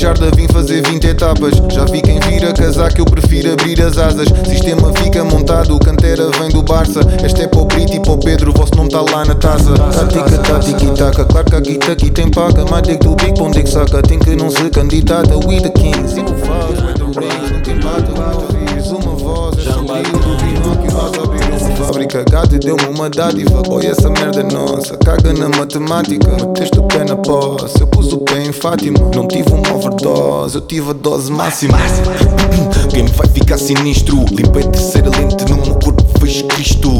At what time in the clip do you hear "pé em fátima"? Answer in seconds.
28.18-28.98